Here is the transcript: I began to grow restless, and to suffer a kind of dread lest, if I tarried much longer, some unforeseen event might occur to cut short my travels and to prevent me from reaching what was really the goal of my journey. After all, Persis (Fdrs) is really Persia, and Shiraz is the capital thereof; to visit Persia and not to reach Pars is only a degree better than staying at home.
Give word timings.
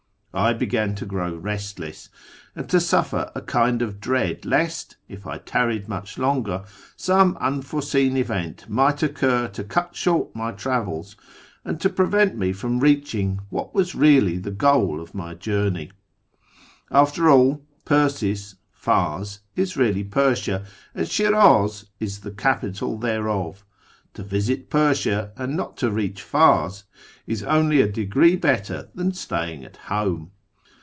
I 0.33 0.53
began 0.53 0.95
to 0.95 1.05
grow 1.05 1.35
restless, 1.35 2.07
and 2.55 2.69
to 2.69 2.79
suffer 2.79 3.29
a 3.35 3.41
kind 3.41 3.81
of 3.81 3.99
dread 3.99 4.45
lest, 4.45 4.95
if 5.09 5.27
I 5.27 5.39
tarried 5.39 5.89
much 5.89 6.17
longer, 6.17 6.63
some 6.95 7.35
unforeseen 7.41 8.15
event 8.15 8.69
might 8.69 9.03
occur 9.03 9.49
to 9.49 9.63
cut 9.65 9.93
short 9.93 10.33
my 10.33 10.53
travels 10.53 11.17
and 11.65 11.81
to 11.81 11.89
prevent 11.89 12.37
me 12.37 12.53
from 12.53 12.79
reaching 12.79 13.41
what 13.49 13.75
was 13.75 13.93
really 13.93 14.37
the 14.37 14.51
goal 14.51 15.01
of 15.01 15.13
my 15.13 15.33
journey. 15.33 15.91
After 16.89 17.29
all, 17.29 17.65
Persis 17.83 18.55
(Fdrs) 18.81 19.39
is 19.57 19.75
really 19.75 20.05
Persia, 20.05 20.63
and 20.95 21.09
Shiraz 21.09 21.87
is 21.99 22.21
the 22.21 22.31
capital 22.31 22.97
thereof; 22.97 23.65
to 24.13 24.23
visit 24.23 24.69
Persia 24.69 25.31
and 25.37 25.55
not 25.55 25.77
to 25.77 25.89
reach 25.89 26.29
Pars 26.29 26.83
is 27.25 27.43
only 27.43 27.81
a 27.81 27.87
degree 27.87 28.35
better 28.35 28.89
than 28.93 29.13
staying 29.13 29.63
at 29.63 29.77
home. 29.77 30.31